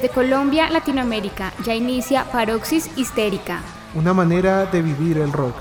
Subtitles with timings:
[0.00, 3.60] Desde Colombia, Latinoamérica, ya inicia Paroxis Histérica.
[3.94, 5.54] Una manera de vivir el rock.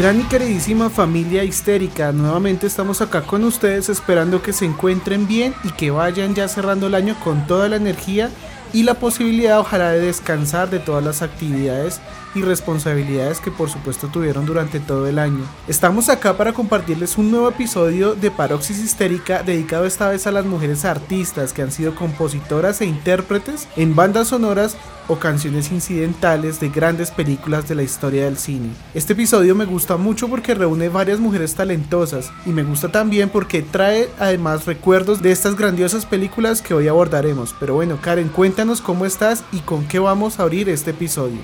[0.00, 5.54] Gran y queridísima familia histérica, nuevamente estamos acá con ustedes esperando que se encuentren bien
[5.62, 8.30] y que vayan ya cerrando el año con toda la energía
[8.72, 12.00] y la posibilidad ojalá de descansar de todas las actividades
[12.34, 15.44] y responsabilidades que por supuesto tuvieron durante todo el año.
[15.68, 20.44] Estamos acá para compartirles un nuevo episodio de Paroxis Histérica dedicado esta vez a las
[20.44, 24.76] mujeres artistas que han sido compositoras e intérpretes en bandas sonoras
[25.08, 28.70] o canciones incidentales de grandes películas de la historia del cine.
[28.94, 33.62] Este episodio me gusta mucho porque reúne varias mujeres talentosas y me gusta también porque
[33.62, 37.54] trae además recuerdos de estas grandiosas películas que hoy abordaremos.
[37.58, 41.40] Pero bueno, Karen, cuéntanos cómo estás y con qué vamos a abrir este episodio.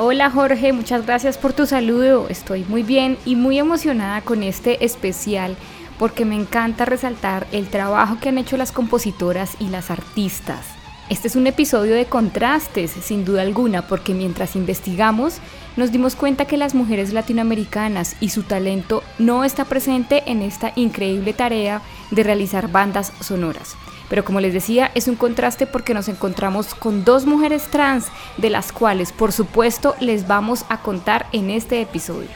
[0.00, 2.28] Hola Jorge, muchas gracias por tu saludo.
[2.28, 5.56] Estoy muy bien y muy emocionada con este especial
[5.98, 10.66] porque me encanta resaltar el trabajo que han hecho las compositoras y las artistas.
[11.08, 15.38] Este es un episodio de contrastes, sin duda alguna, porque mientras investigamos
[15.76, 20.72] nos dimos cuenta que las mujeres latinoamericanas y su talento no está presente en esta
[20.76, 21.82] increíble tarea
[22.12, 23.74] de realizar bandas sonoras.
[24.08, 28.50] Pero como les decía, es un contraste porque nos encontramos con dos mujeres trans, de
[28.50, 32.28] las cuales por supuesto les vamos a contar en este episodio.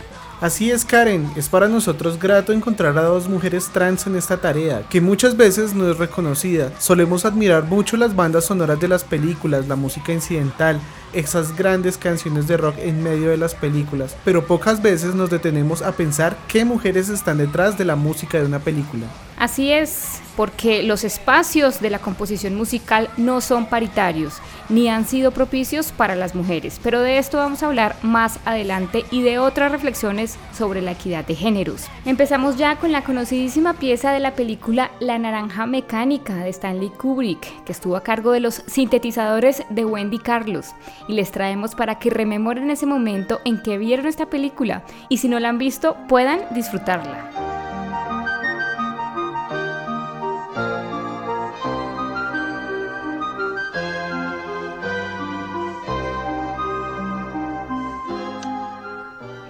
[0.43, 4.83] Así es Karen, es para nosotros grato encontrar a dos mujeres trans en esta tarea,
[4.91, 6.73] que muchas veces no es reconocida.
[6.81, 10.81] Solemos admirar mucho las bandas sonoras de las películas, la música incidental,
[11.13, 15.83] esas grandes canciones de rock en medio de las películas, pero pocas veces nos detenemos
[15.83, 19.07] a pensar qué mujeres están detrás de la música de una película.
[19.39, 24.35] Así es, porque los espacios de la composición musical no son paritarios,
[24.69, 29.05] ni han sido propicios para las mujeres, pero de esto vamos a hablar más adelante
[29.11, 31.87] y de otras reflexiones sobre la equidad de géneros.
[32.05, 37.65] Empezamos ya con la conocidísima pieza de la película La Naranja Mecánica de Stanley Kubrick,
[37.65, 40.69] que estuvo a cargo de los sintetizadores de Wendy Carlos,
[41.09, 45.29] y les traemos para que rememoren ese momento en que vieron esta película y si
[45.29, 47.53] no la han visto puedan disfrutarla.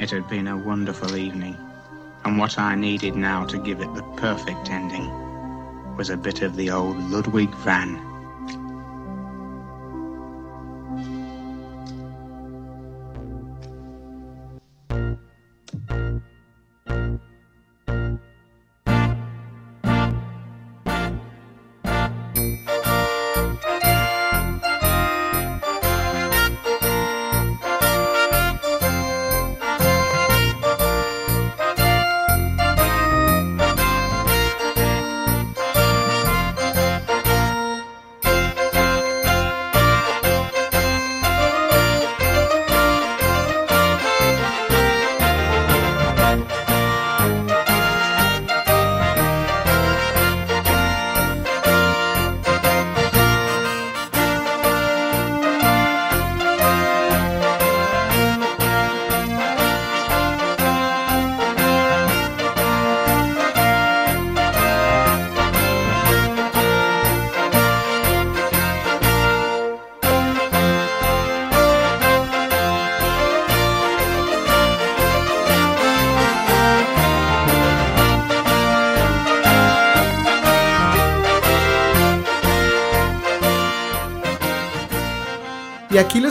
[0.02, 1.56] It had been a wonderful evening,
[2.24, 5.08] and what I needed now to give it the perfect ending
[5.96, 8.11] was a bit of the old Ludwig van.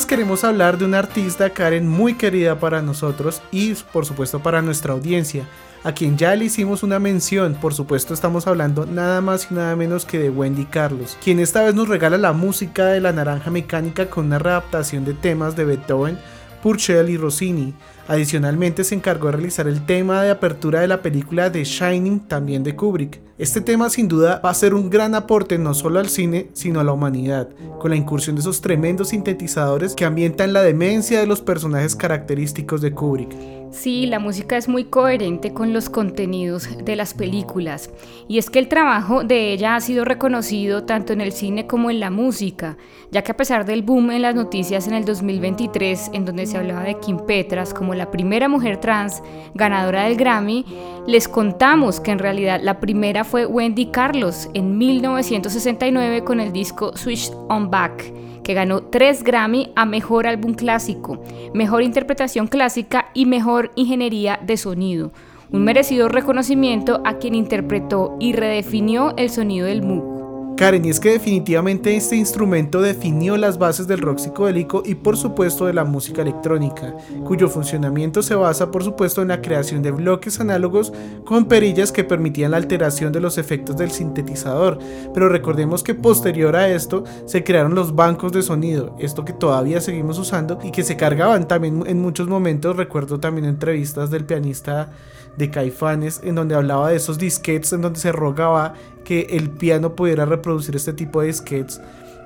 [0.06, 4.94] Queremos hablar de una artista Karen muy querida para nosotros y por supuesto para nuestra
[4.94, 5.46] audiencia,
[5.84, 9.76] a quien ya le hicimos una mención, por supuesto estamos hablando nada más y nada
[9.76, 13.52] menos que de Wendy Carlos, quien esta vez nos regala la música de la naranja
[13.52, 16.18] mecánica con una readaptación de temas de Beethoven,
[16.62, 17.74] Purcell y Rossini,
[18.12, 22.62] Adicionalmente se encargó de realizar el tema de apertura de la película The Shining también
[22.62, 23.22] de Kubrick.
[23.38, 26.82] Este tema sin duda va a ser un gran aporte no solo al cine, sino
[26.82, 27.48] a la humanidad,
[27.80, 32.82] con la incursión de esos tremendos sintetizadores que ambientan la demencia de los personajes característicos
[32.82, 33.61] de Kubrick.
[33.72, 37.90] Sí, la música es muy coherente con los contenidos de las películas.
[38.28, 41.90] Y es que el trabajo de ella ha sido reconocido tanto en el cine como
[41.90, 42.78] en la música,
[43.12, 46.58] ya que a pesar del boom en las noticias en el 2023 en donde se
[46.58, 49.24] hablaba de Kim Petras como la primera mujer trans
[49.54, 50.66] ganadora del Grammy,
[51.08, 56.96] les contamos que en realidad la primera fue Wendy Carlos en 1969 con el disco
[56.98, 58.14] Switch on Back
[58.52, 64.58] que ganó 3 Grammy a Mejor Álbum Clásico, Mejor Interpretación Clásica y Mejor Ingeniería de
[64.58, 65.14] Sonido.
[65.52, 70.21] Un merecido reconocimiento a quien interpretó y redefinió el sonido del Moog.
[70.58, 75.18] Karen, y es que definitivamente este instrumento definió las bases del rock psicodélico y por
[75.18, 79.92] supuesto de la música electrónica, cuyo funcionamiento se basa por supuesto en la creación de
[79.92, 80.94] bloques análogos
[81.26, 84.78] con perillas que permitían la alteración de los efectos del sintetizador.
[85.14, 89.82] Pero recordemos que posterior a esto se crearon los bancos de sonido, esto que todavía
[89.82, 94.92] seguimos usando y que se cargaban también en muchos momentos, recuerdo también entrevistas del pianista
[95.38, 99.96] de Caifanes, en donde hablaba de esos disquetes, en donde se rogaba que el piano
[99.96, 101.82] pudiera reproducir este tipo de disquetes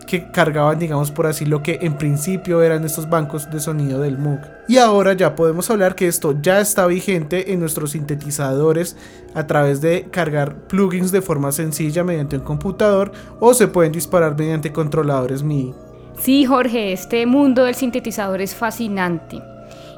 [0.06, 4.18] que cargaban, digamos por así, lo que en principio eran estos bancos de sonido del
[4.18, 4.39] Moog.
[4.68, 8.95] Y ahora ya podemos hablar que esto ya está vigente en nuestros sintetizadores
[9.33, 14.38] a través de cargar plugins de forma sencilla mediante un computador o se pueden disparar
[14.38, 15.74] mediante controladores MIDI.
[16.19, 19.42] Sí, Jorge, este mundo del sintetizador es fascinante.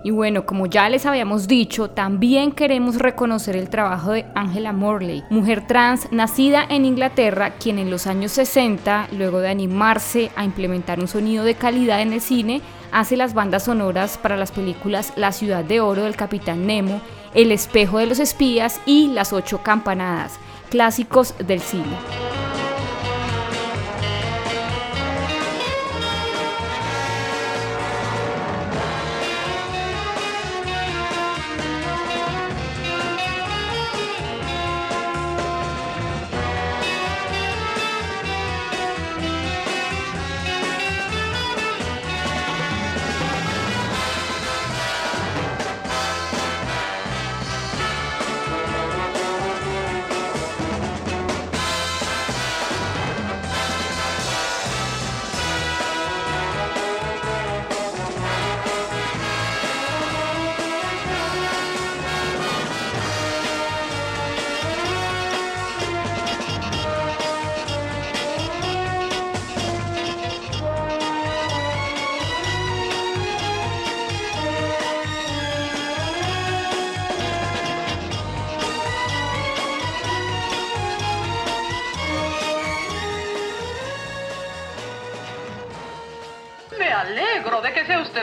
[0.07, 5.25] Y bueno, como ya les habíamos dicho, también queremos reconocer el trabajo de Angela Morley,
[5.29, 11.01] mujer trans nacida en Inglaterra, quien en los años 60, luego de animarse a implementar
[11.01, 12.61] un sonido de calidad en el cine,
[12.93, 17.01] hace las bandas sonoras para las películas La ciudad de oro del Capitán Nemo,
[17.33, 20.39] El espejo de los espías y Las ocho campanadas,
[20.69, 21.97] clásicos del cine.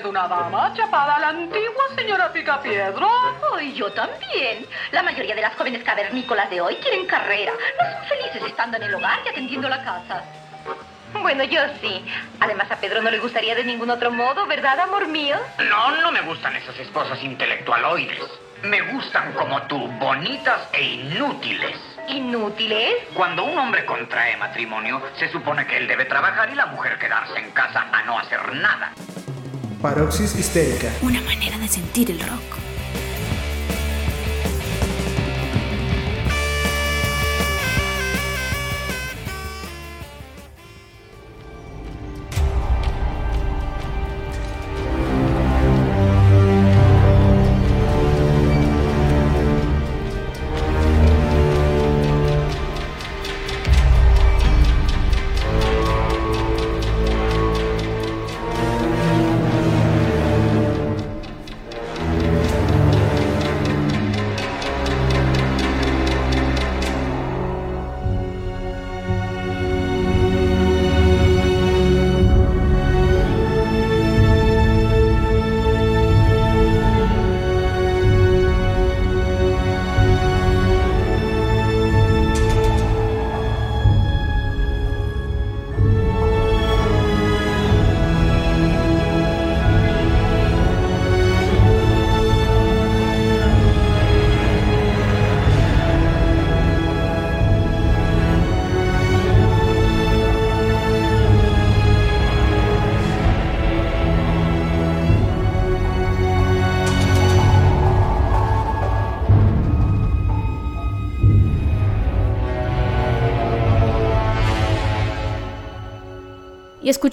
[0.02, 3.06] Una dama chapada a la antigua señora Picapiedra.
[3.52, 4.67] Oh, y yo también.
[4.91, 7.52] La mayoría de las jóvenes cavernícolas de hoy quieren carrera.
[7.52, 10.25] No son felices estando en el hogar y atendiendo la casa.
[11.13, 12.05] Bueno, yo sí.
[12.41, 15.36] Además, a Pedro no le gustaría de ningún otro modo, ¿verdad, amor mío?
[15.70, 18.24] No, no me gustan esas esposas intelectualoides.
[18.65, 21.79] Me gustan como tú, bonitas e inútiles.
[22.08, 22.94] ¿Inútiles?
[23.15, 27.39] Cuando un hombre contrae matrimonio, se supone que él debe trabajar y la mujer quedarse
[27.39, 28.93] en casa a no hacer nada.
[29.84, 30.91] Paroxis histérica.
[31.03, 32.73] Una manera de sentir el rock.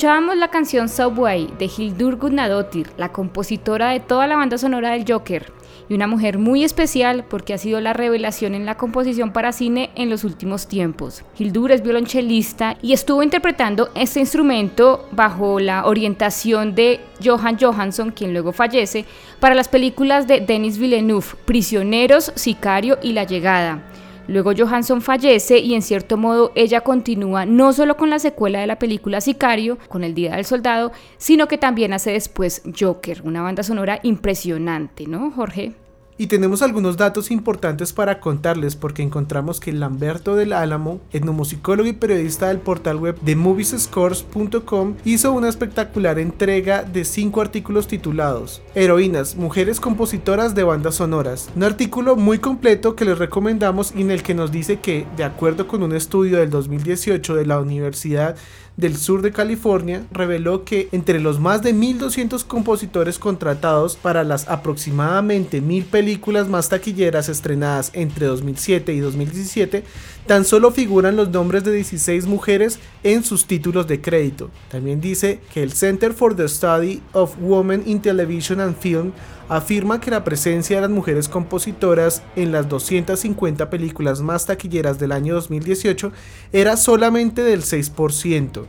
[0.02, 5.06] Escuchábamos la canción Subway de Hildur Guðnadóttir, la compositora de toda la banda sonora del
[5.08, 5.54] Joker,
[5.90, 9.92] y una mujer muy especial porque ha sido la revelación en la composición para cine
[9.94, 11.24] en los últimos tiempos.
[11.38, 18.34] Hildur es violonchelista y estuvo interpretando este instrumento bajo la orientación de Johan Johansson, quien
[18.34, 19.06] luego fallece,
[19.40, 23.91] para las películas de Denis Villeneuve, Prisioneros, Sicario y La Llegada.
[24.32, 28.68] Luego Johansson fallece y en cierto modo ella continúa no solo con la secuela de
[28.68, 33.42] la película Sicario, con El Día del Soldado, sino que también hace después Joker, una
[33.42, 35.74] banda sonora impresionante, ¿no, Jorge?
[36.22, 41.94] Y tenemos algunos datos importantes para contarles porque encontramos que Lamberto del Álamo, etnomusicólogo y
[41.94, 49.36] periodista del portal web de moviescores.com, hizo una espectacular entrega de cinco artículos titulados Heroínas,
[49.36, 51.50] mujeres compositoras de bandas sonoras.
[51.56, 55.24] Un artículo muy completo que les recomendamos y en el que nos dice que, de
[55.24, 58.36] acuerdo con un estudio del 2018 de la Universidad
[58.82, 64.50] del sur de California reveló que entre los más de 1.200 compositores contratados para las
[64.50, 69.84] aproximadamente 1.000 películas más taquilleras estrenadas entre 2007 y 2017,
[70.26, 74.50] tan solo figuran los nombres de 16 mujeres en sus títulos de crédito.
[74.72, 79.12] También dice que el Center for the Study of Women in Television and Film
[79.52, 85.12] afirma que la presencia de las mujeres compositoras en las 250 películas más taquilleras del
[85.12, 86.14] año 2018
[86.54, 88.68] era solamente del 6%.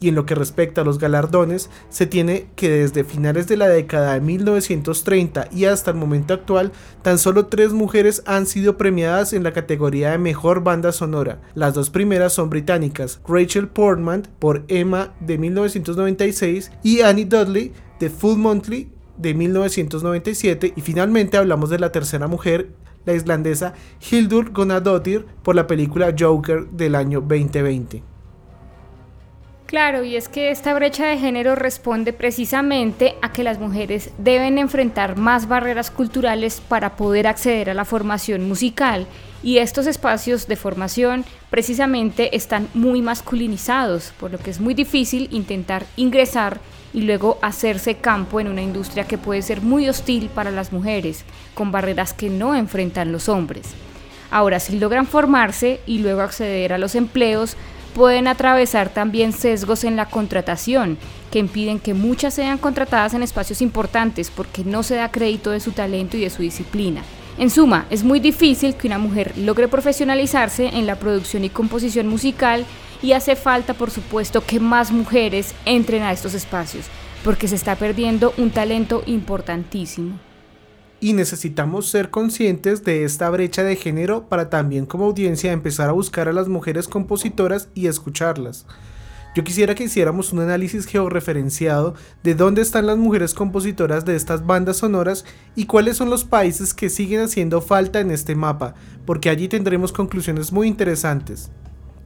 [0.00, 3.68] Y en lo que respecta a los galardones, se tiene que desde finales de la
[3.68, 9.32] década de 1930 y hasta el momento actual, tan solo tres mujeres han sido premiadas
[9.32, 11.40] en la categoría de mejor banda sonora.
[11.54, 18.10] Las dos primeras son británicas, Rachel Portman por Emma de 1996 y Annie Dudley de
[18.10, 22.70] Full Monthly de 1997 y finalmente hablamos de la tercera mujer,
[23.04, 23.74] la islandesa
[24.10, 28.02] Hildur Gonadottir por la película Joker del año 2020.
[29.68, 34.56] Claro, y es que esta brecha de género responde precisamente a que las mujeres deben
[34.56, 39.06] enfrentar más barreras culturales para poder acceder a la formación musical
[39.42, 45.28] y estos espacios de formación precisamente están muy masculinizados, por lo que es muy difícil
[45.32, 46.60] intentar ingresar
[46.92, 51.24] y luego hacerse campo en una industria que puede ser muy hostil para las mujeres,
[51.54, 53.68] con barreras que no enfrentan los hombres.
[54.30, 57.56] Ahora, si logran formarse y luego acceder a los empleos,
[57.94, 60.98] pueden atravesar también sesgos en la contratación,
[61.30, 65.60] que impiden que muchas sean contratadas en espacios importantes porque no se da crédito de
[65.60, 67.02] su talento y de su disciplina.
[67.38, 72.08] En suma, es muy difícil que una mujer logre profesionalizarse en la producción y composición
[72.08, 72.66] musical
[73.02, 76.86] y hace falta, por supuesto, que más mujeres entren a estos espacios,
[77.24, 80.18] porque se está perdiendo un talento importantísimo.
[81.00, 85.92] Y necesitamos ser conscientes de esta brecha de género para también como audiencia empezar a
[85.92, 88.66] buscar a las mujeres compositoras y escucharlas.
[89.36, 94.44] Yo quisiera que hiciéramos un análisis georreferenciado de dónde están las mujeres compositoras de estas
[94.44, 95.24] bandas sonoras
[95.54, 98.74] y cuáles son los países que siguen haciendo falta en este mapa,
[99.06, 101.52] porque allí tendremos conclusiones muy interesantes.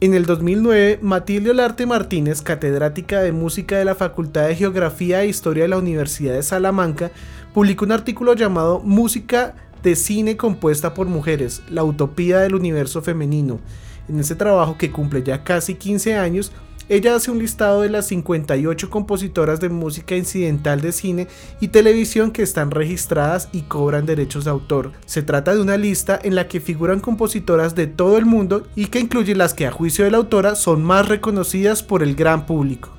[0.03, 5.29] En el 2009, Matilde Olarte Martínez, catedrática de música de la Facultad de Geografía e
[5.29, 7.11] Historia de la Universidad de Salamanca,
[7.53, 13.61] publicó un artículo llamado Música de cine compuesta por mujeres, la utopía del universo femenino.
[14.09, 16.51] En ese trabajo que cumple ya casi 15 años,
[16.89, 21.27] ella hace un listado de las 58 compositoras de música incidental de cine
[21.59, 24.91] y televisión que están registradas y cobran derechos de autor.
[25.05, 28.87] Se trata de una lista en la que figuran compositoras de todo el mundo y
[28.87, 32.45] que incluye las que a juicio de la autora son más reconocidas por el gran
[32.45, 32.93] público.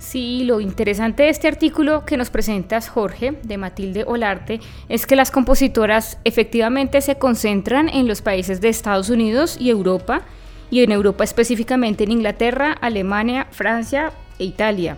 [0.00, 4.58] Sí, lo interesante de este artículo que nos presentas, Jorge, de Matilde Olarte,
[4.88, 10.22] es que las compositoras efectivamente se concentran en los países de Estados Unidos y Europa,
[10.70, 14.96] y en Europa específicamente en Inglaterra, Alemania, Francia e Italia,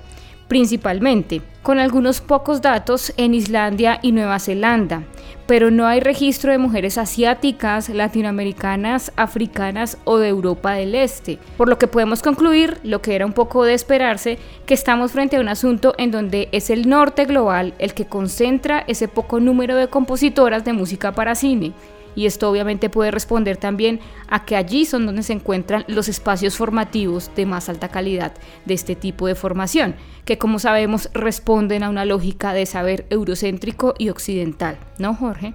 [0.49, 5.05] principalmente, con algunos pocos datos en Islandia y Nueva Zelanda,
[5.47, 11.69] pero no hay registro de mujeres asiáticas, latinoamericanas, africanas o de Europa del Este, por
[11.69, 15.41] lo que podemos concluir, lo que era un poco de esperarse, que estamos frente a
[15.41, 19.89] un asunto en donde es el norte global el que concentra ese poco número de
[19.89, 21.73] compositoras de música para cine
[22.15, 26.57] y esto obviamente puede responder también a que allí son donde se encuentran los espacios
[26.57, 28.33] formativos de más alta calidad
[28.65, 33.95] de este tipo de formación, que como sabemos responden a una lógica de saber eurocéntrico
[33.99, 35.55] y occidental, ¿no Jorge?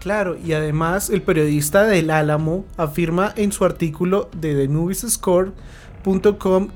[0.00, 5.52] Claro, y además el periodista del Álamo afirma en su artículo de The Movies Score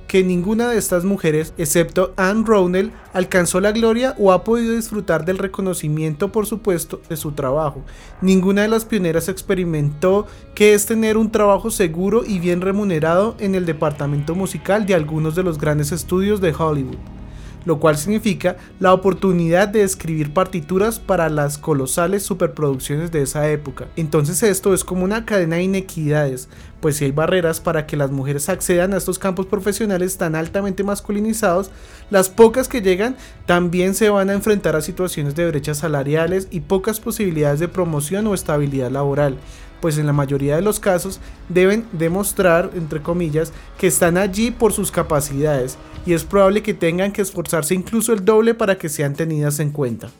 [0.08, 5.24] que ninguna de estas mujeres, excepto Anne Rownell, alcanzó la gloria o ha podido disfrutar
[5.24, 7.84] del reconocimiento, por supuesto, de su trabajo.
[8.20, 13.54] Ninguna de las pioneras experimentó que es tener un trabajo seguro y bien remunerado en
[13.54, 17.19] el departamento musical de algunos de los grandes estudios de Hollywood
[17.64, 23.86] lo cual significa la oportunidad de escribir partituras para las colosales superproducciones de esa época.
[23.96, 26.48] Entonces esto es como una cadena de inequidades,
[26.80, 30.82] pues si hay barreras para que las mujeres accedan a estos campos profesionales tan altamente
[30.82, 31.70] masculinizados,
[32.10, 36.60] las pocas que llegan también se van a enfrentar a situaciones de brechas salariales y
[36.60, 39.36] pocas posibilidades de promoción o estabilidad laboral
[39.80, 44.72] pues en la mayoría de los casos deben demostrar, entre comillas, que están allí por
[44.72, 49.14] sus capacidades y es probable que tengan que esforzarse incluso el doble para que sean
[49.14, 50.10] tenidas en cuenta.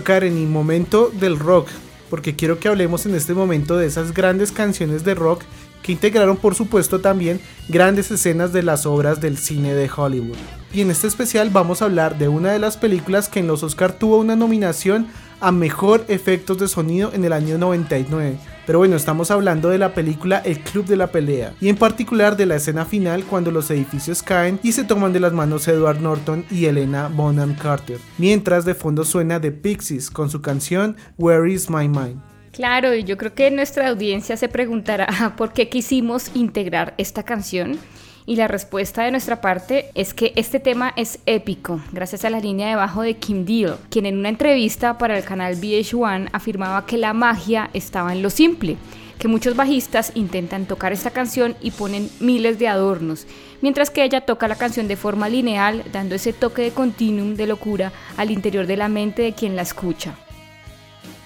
[0.00, 1.68] Karen, y momento del rock,
[2.08, 5.44] porque quiero que hablemos en este momento de esas grandes canciones de rock
[5.82, 10.36] que integraron por supuesto también grandes escenas de las obras del cine de Hollywood.
[10.72, 13.62] Y en este especial vamos a hablar de una de las películas que en los
[13.62, 15.08] Oscar tuvo una nominación
[15.40, 18.38] a Mejor Efectos de Sonido en el año 99.
[18.66, 22.36] Pero bueno, estamos hablando de la película El Club de la Pelea, y en particular
[22.36, 26.00] de la escena final cuando los edificios caen y se toman de las manos Edward
[26.00, 31.50] Norton y Elena Bonham Carter, mientras de fondo suena The Pixies con su canción Where
[31.52, 32.20] Is My Mind.
[32.52, 37.78] Claro, y yo creo que nuestra audiencia se preguntará por qué quisimos integrar esta canción.
[38.24, 42.38] Y la respuesta de nuestra parte es que este tema es épico, gracias a la
[42.38, 46.86] línea de bajo de Kim Deal, quien en una entrevista para el canal VH1 afirmaba
[46.86, 48.76] que la magia estaba en lo simple,
[49.18, 53.26] que muchos bajistas intentan tocar esta canción y ponen miles de adornos,
[53.60, 57.48] mientras que ella toca la canción de forma lineal, dando ese toque de continuum de
[57.48, 60.16] locura al interior de la mente de quien la escucha.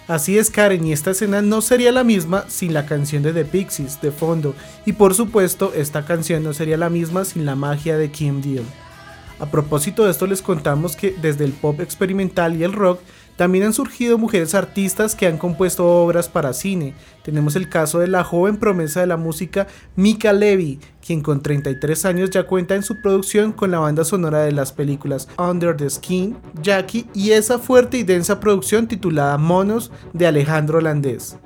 [0.09, 3.45] Así es Karen y esta escena no sería la misma sin la canción de The
[3.45, 7.99] Pixies de fondo y por supuesto esta canción no sería la misma sin la magia
[7.99, 8.65] de Kim Deal.
[9.41, 13.01] A propósito de esto les contamos que desde el pop experimental y el rock
[13.37, 16.95] también han surgido mujeres artistas que han compuesto obras para cine.
[17.23, 22.05] Tenemos el caso de la joven promesa de la música Mika Levy, quien con 33
[22.05, 25.89] años ya cuenta en su producción con la banda sonora de las películas Under the
[25.89, 31.37] Skin, Jackie y esa fuerte y densa producción titulada Monos de Alejandro Landés.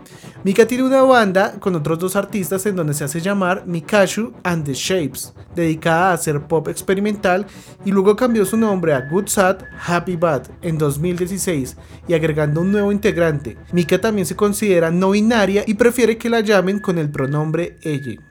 [0.43, 4.65] Mika tiene una banda con otros dos artistas en donde se hace llamar Mikashu and
[4.65, 7.47] the Shapes, dedicada a hacer pop experimental
[7.85, 11.77] y luego cambió su nombre a Good Sad Happy Bad en 2016
[12.09, 13.59] y agregando un nuevo integrante.
[13.73, 18.30] Mika también se considera no binaria y prefiere que la llamen con el pronombre ella.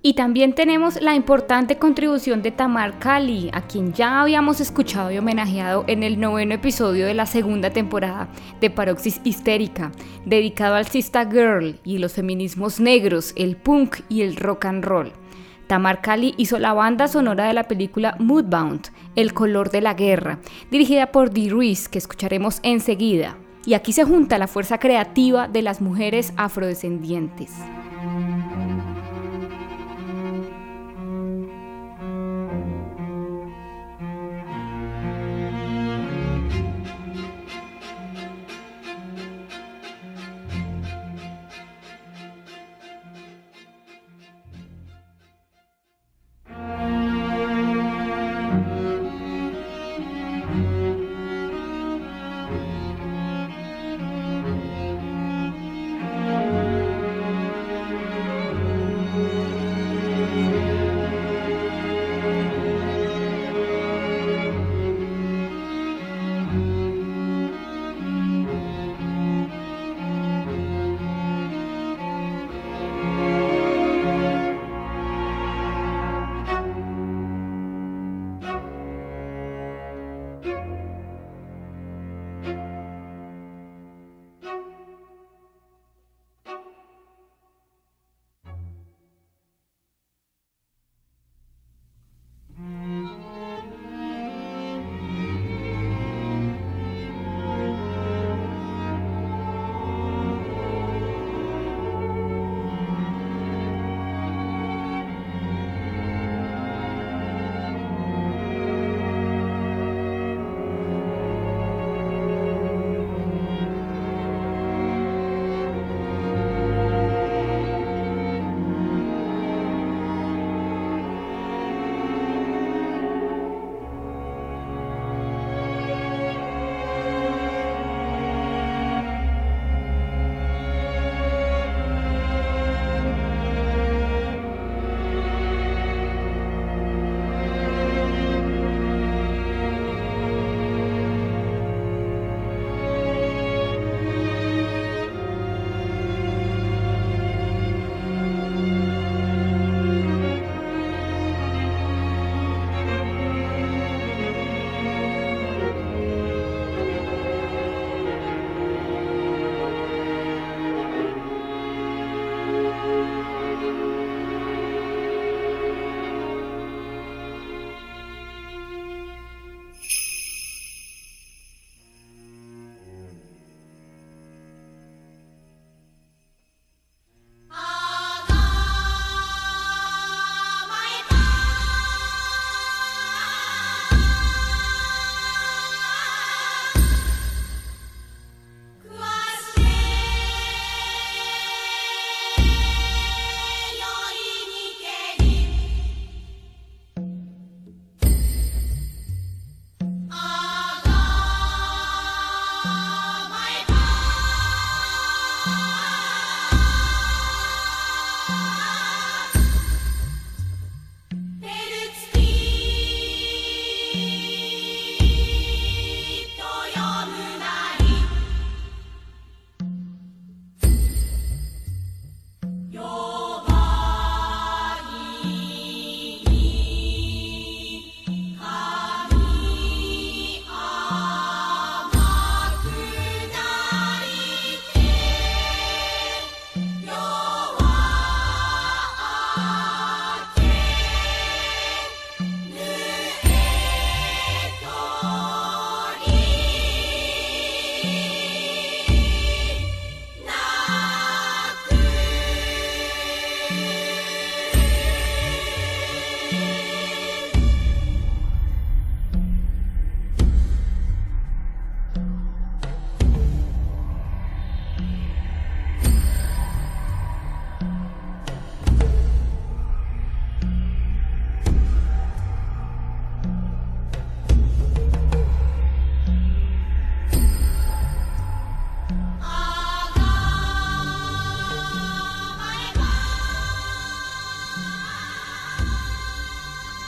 [0.00, 5.18] Y también tenemos la importante contribución de Tamar Kali, a quien ya habíamos escuchado y
[5.18, 8.28] homenajeado en el noveno episodio de la segunda temporada
[8.60, 9.90] de Paroxis Histérica,
[10.24, 15.12] dedicado al Sista Girl y los feminismos negros, el punk y el rock and roll.
[15.66, 20.38] Tamar Kali hizo la banda sonora de la película Moodbound, El color de la guerra,
[20.70, 23.36] dirigida por Dee Ruiz, que escucharemos enseguida.
[23.66, 27.52] y aquí se junta la fuerza creativa de las mujeres afrodescendientes.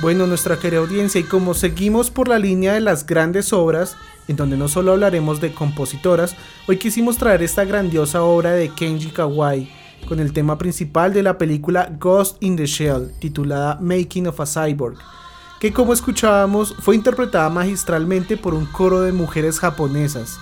[0.00, 4.36] Bueno, nuestra querida audiencia, y como seguimos por la línea de las grandes obras, en
[4.36, 6.34] donde no solo hablaremos de compositoras,
[6.66, 9.70] hoy quisimos traer esta grandiosa obra de Kenji Kawai,
[10.08, 14.46] con el tema principal de la película Ghost in the Shell, titulada Making of a
[14.46, 14.96] Cyborg,
[15.60, 20.38] que como escuchábamos fue interpretada magistralmente por un coro de mujeres japonesas,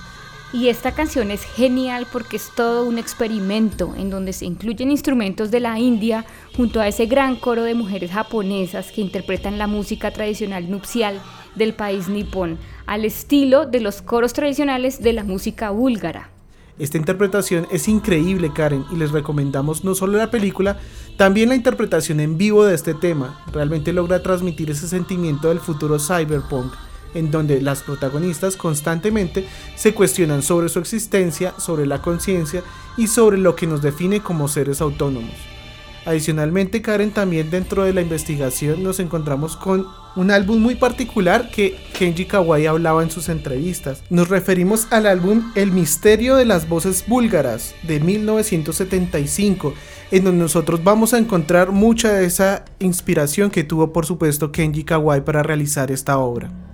[0.52, 5.50] y esta canción es genial porque es todo un experimento en donde se incluyen instrumentos
[5.50, 6.24] de la India
[6.56, 11.20] junto a ese gran coro de mujeres japonesas que interpretan la música tradicional nupcial
[11.54, 16.30] del país nipón, al estilo de los coros tradicionales de la música búlgara.
[16.78, 20.78] Esta interpretación es increíble, Karen, y les recomendamos no solo la película,
[21.16, 23.44] también la interpretación en vivo de este tema.
[23.52, 26.72] Realmente logra transmitir ese sentimiento del futuro cyberpunk,
[27.14, 32.62] en donde las protagonistas constantemente se cuestionan sobre su existencia, sobre la conciencia
[32.96, 35.34] y sobre lo que nos define como seres autónomos.
[36.08, 41.76] Adicionalmente, Karen, también dentro de la investigación nos encontramos con un álbum muy particular que
[41.92, 44.02] Kenji Kawai hablaba en sus entrevistas.
[44.08, 49.74] Nos referimos al álbum El misterio de las voces búlgaras de 1975,
[50.10, 54.84] en donde nosotros vamos a encontrar mucha de esa inspiración que tuvo por supuesto Kenji
[54.84, 56.67] Kawai para realizar esta obra.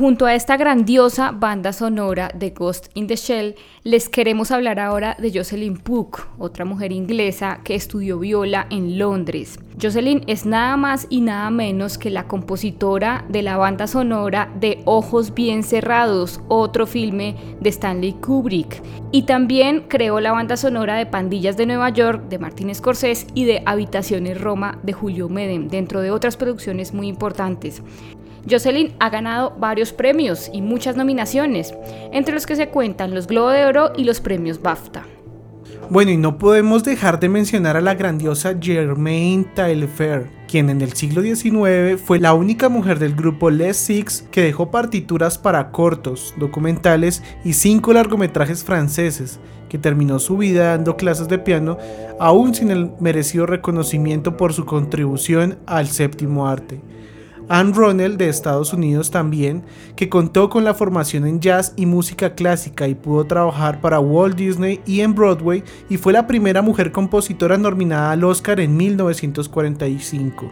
[0.00, 5.14] Junto a esta grandiosa banda sonora de Ghost in the Shell, les queremos hablar ahora
[5.18, 9.58] de Jocelyn Puck, otra mujer inglesa que estudió viola en Londres.
[9.80, 14.80] Jocelyn es nada más y nada menos que la compositora de la banda sonora de
[14.86, 18.82] Ojos Bien Cerrados, otro filme de Stanley Kubrick.
[19.12, 23.44] Y también creó la banda sonora de Pandillas de Nueva York de Martin Scorsese y
[23.44, 27.82] de Habitaciones Roma de Julio Medem, dentro de otras producciones muy importantes.
[28.48, 31.74] Jocelyn ha ganado varios premios y muchas nominaciones,
[32.12, 35.04] entre los que se cuentan los Globo de Oro y los premios BAFTA.
[35.90, 40.92] Bueno, y no podemos dejar de mencionar a la grandiosa Germaine Taillefer, quien en el
[40.92, 46.32] siglo XIX fue la única mujer del grupo Les Six que dejó partituras para cortos,
[46.38, 51.76] documentales y cinco largometrajes franceses, que terminó su vida dando clases de piano,
[52.20, 56.80] aún sin el merecido reconocimiento por su contribución al séptimo arte.
[57.52, 59.64] Anne Ronell de Estados Unidos también,
[59.96, 64.36] que contó con la formación en jazz y música clásica y pudo trabajar para Walt
[64.36, 70.48] Disney y en Broadway y fue la primera mujer compositora nominada al Oscar en 1945.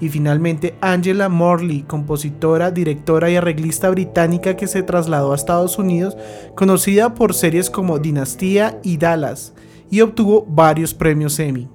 [0.00, 6.16] Y finalmente Angela Morley, compositora, directora y arreglista británica que se trasladó a Estados Unidos,
[6.54, 9.52] conocida por series como Dinastía y Dallas,
[9.90, 11.68] y obtuvo varios premios Emmy.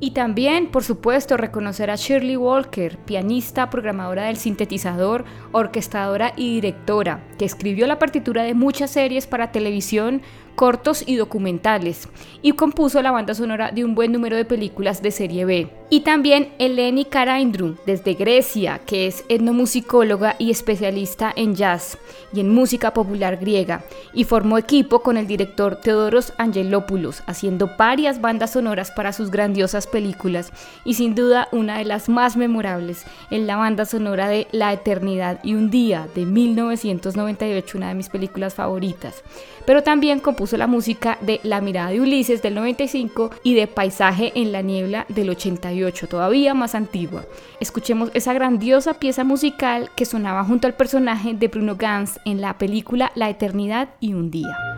[0.00, 7.26] Y también, por supuesto, reconocer a Shirley Walker, pianista, programadora del sintetizador, orquestadora y directora,
[7.36, 10.22] que escribió la partitura de muchas series para televisión,
[10.58, 12.08] cortos y documentales,
[12.42, 15.70] y compuso la banda sonora de un buen número de películas de serie B.
[15.88, 21.96] Y también Eleni Karaindru, desde Grecia, que es etnomusicóloga y especialista en jazz
[22.32, 28.20] y en música popular griega, y formó equipo con el director Theodoros Angelopoulos, haciendo varias
[28.20, 30.52] bandas sonoras para sus grandiosas películas,
[30.84, 35.38] y sin duda una de las más memorables en la banda sonora de La Eternidad
[35.44, 39.22] y un Día de 1998, una de mis películas favoritas.
[39.64, 44.32] Pero también compuso la música de La mirada de Ulises del 95 y de Paisaje
[44.34, 47.24] en la niebla del 88, todavía más antigua.
[47.60, 52.56] Escuchemos esa grandiosa pieza musical que sonaba junto al personaje de Bruno Gans en la
[52.56, 54.77] película La eternidad y un día.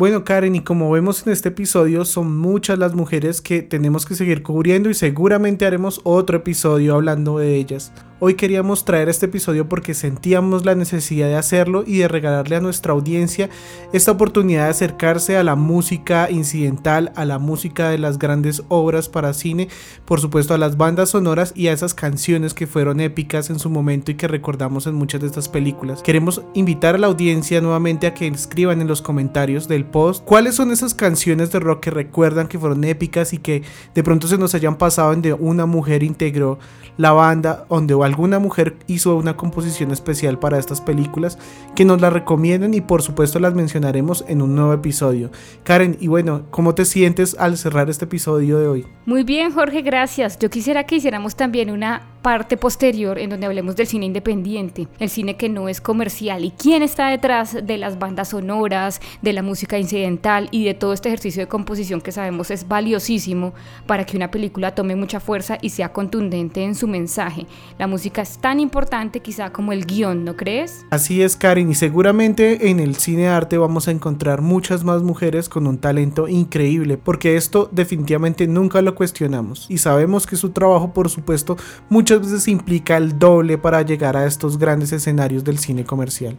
[0.00, 4.14] Bueno, Karen, y como vemos en este episodio, son muchas las mujeres que tenemos que
[4.14, 7.92] seguir cubriendo y seguramente haremos otro episodio hablando de ellas.
[8.22, 12.60] Hoy queríamos traer este episodio porque sentíamos la necesidad de hacerlo y de regalarle a
[12.60, 13.48] nuestra audiencia
[13.94, 19.08] esta oportunidad de acercarse a la música incidental, a la música de las grandes obras
[19.08, 19.68] para cine,
[20.04, 23.70] por supuesto a las bandas sonoras y a esas canciones que fueron épicas en su
[23.70, 26.02] momento y que recordamos en muchas de estas películas.
[26.02, 30.56] Queremos invitar a la audiencia nuevamente a que escriban en los comentarios del post cuáles
[30.56, 33.62] son esas canciones de rock que recuerdan que fueron épicas y que
[33.94, 36.58] de pronto se nos hayan pasado en de una mujer integró
[36.98, 41.38] la banda, donde alguna mujer hizo una composición especial para estas películas,
[41.74, 45.30] que nos la recomienden y por supuesto las mencionaremos en un nuevo episodio.
[45.64, 48.86] Karen, y bueno, ¿cómo te sientes al cerrar este episodio de hoy?
[49.06, 50.38] Muy bien, Jorge, gracias.
[50.38, 55.08] Yo quisiera que hiciéramos también una parte posterior en donde hablemos del cine independiente, el
[55.08, 59.42] cine que no es comercial y quién está detrás de las bandas sonoras, de la
[59.42, 63.54] música incidental y de todo este ejercicio de composición que sabemos es valiosísimo
[63.86, 67.46] para que una película tome mucha fuerza y sea contundente en su mensaje.
[67.78, 70.84] La música es tan importante quizá como el guion, ¿no crees?
[70.90, 75.48] Así es, Karen, y seguramente en el cine arte vamos a encontrar muchas más mujeres
[75.48, 80.92] con un talento increíble, porque esto definitivamente nunca lo cuestionamos y sabemos que su trabajo,
[80.92, 81.56] por supuesto,
[81.88, 86.36] muchas veces implica el doble para llegar a estos grandes escenarios del cine comercial.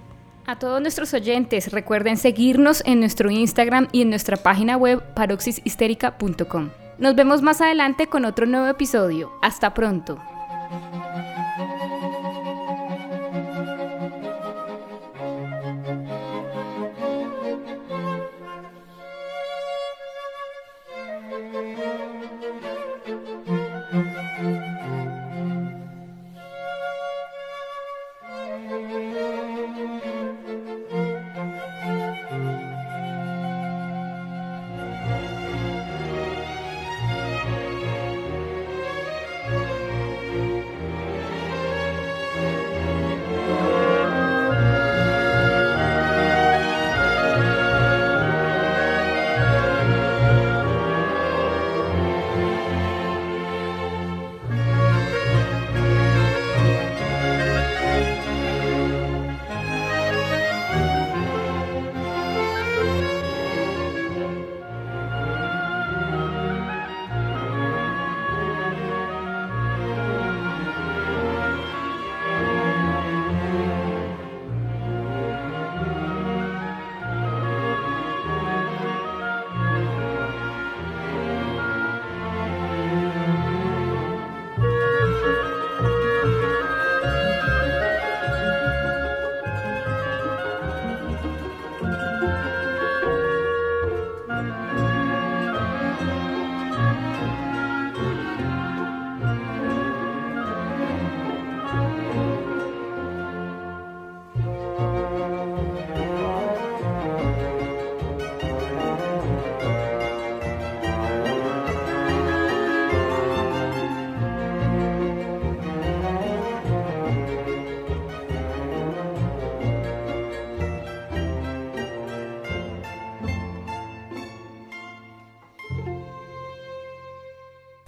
[0.48, 6.70] A todos nuestros oyentes, recuerden seguirnos en nuestro Instagram y en nuestra página web paroxishistérica.com.
[6.98, 9.32] Nos vemos más adelante con otro nuevo episodio.
[9.42, 10.20] Hasta pronto.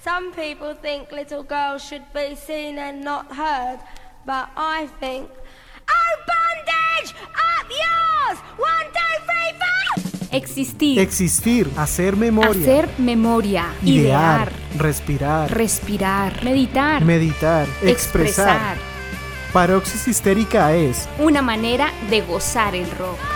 [0.03, 3.79] Some people think little girls should be seen and not heard,
[4.25, 5.29] but I think.
[5.87, 7.15] Oh, bondage!
[7.33, 8.39] Up yours!
[8.57, 10.37] One, two, three, four!
[10.37, 10.99] Existir.
[10.99, 12.51] Existir, hacer memoria.
[12.51, 13.65] Hacer memoria.
[13.81, 14.51] Idear, Idear.
[14.77, 16.43] respirar, Respirar.
[16.43, 17.05] Meditar.
[17.05, 17.87] meditar, expresar.
[17.93, 18.77] expresar.
[19.53, 23.32] Paroxis histérica es Una manera de gozar el rock.